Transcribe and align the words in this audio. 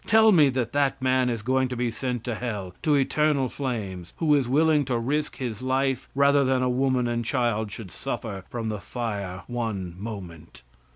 Tell 0.07 0.31
me 0.31 0.49
that 0.49 0.71
that 0.73 0.99
man 0.99 1.29
is 1.29 1.43
going 1.43 1.67
to 1.67 1.75
be 1.75 1.91
sent 1.91 2.23
to 2.23 2.33
hell, 2.33 2.73
to 2.81 2.95
eternal 2.95 3.49
flames, 3.49 4.13
who 4.17 4.33
is 4.33 4.47
willing 4.47 4.83
to 4.85 4.97
risk 4.97 5.35
his 5.37 5.61
life 5.61 6.09
rather 6.15 6.43
than 6.43 6.63
a 6.63 6.69
woman 6.71 7.07
and 7.07 7.23
child 7.23 7.71
should 7.71 7.91
suffer 7.91 8.43
from 8.49 8.69
the 8.69 8.79
fire 8.81 9.43
one 9.45 9.93
moment! 9.99 10.63